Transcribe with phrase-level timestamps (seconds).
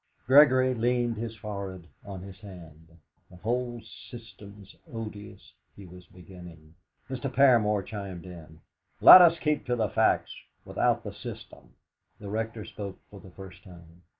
[0.25, 2.87] Gregory leaned his forehead on his hand.
[3.29, 6.73] "The whole system is odious" he was beginning.
[7.07, 7.31] Mr.
[7.31, 8.61] Paramor chimed in.
[8.99, 10.35] "Let us keep to the facts;
[10.65, 11.75] without the system."
[12.19, 14.01] The Rector spoke for the first time.